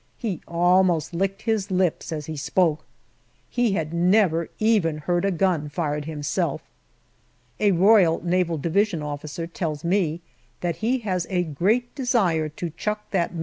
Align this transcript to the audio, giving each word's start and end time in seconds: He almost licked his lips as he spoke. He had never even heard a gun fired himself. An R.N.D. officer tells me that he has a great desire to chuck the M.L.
He 0.17 0.41
almost 0.47 1.13
licked 1.13 1.43
his 1.43 1.69
lips 1.69 2.11
as 2.11 2.25
he 2.25 2.35
spoke. 2.35 2.85
He 3.51 3.73
had 3.73 3.93
never 3.93 4.49
even 4.57 4.97
heard 4.97 5.23
a 5.23 5.29
gun 5.29 5.69
fired 5.69 6.05
himself. 6.05 6.63
An 7.59 7.79
R.N.D. 7.79 8.41
officer 8.99 9.45
tells 9.45 9.83
me 9.83 10.21
that 10.61 10.77
he 10.77 10.97
has 11.01 11.27
a 11.29 11.43
great 11.43 11.93
desire 11.93 12.49
to 12.49 12.71
chuck 12.71 13.11
the 13.11 13.19
M.L. 13.19 13.39